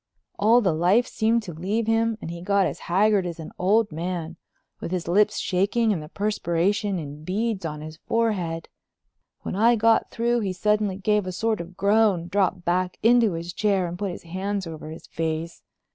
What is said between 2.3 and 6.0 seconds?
he got as haggard as an old man, with his lips shaking